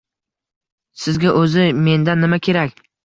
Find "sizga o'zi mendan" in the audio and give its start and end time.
1.01-2.25